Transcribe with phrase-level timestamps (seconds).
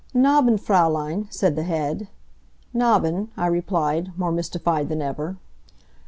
[0.15, 2.07] "Nabben', Fraulein," said the head.
[2.73, 5.37] "Nabben'," I replied, more mystified than ever.